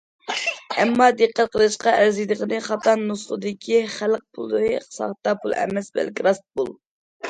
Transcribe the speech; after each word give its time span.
ئەمما 0.83 1.09
دىققەت 1.19 1.51
قىلىشقا 1.57 1.93
ئەرزىيدىغىنى، 1.99 2.63
خاتا 2.71 2.97
نۇسخىدىكى 3.05 3.85
خەلق 4.01 4.27
پۇلى 4.41 4.75
ساختا 4.99 5.41
پۇل 5.47 5.59
ئەمەس 5.63 5.97
بەلكى 5.99 6.33
راست 6.33 6.53
پۇل. 6.57 6.79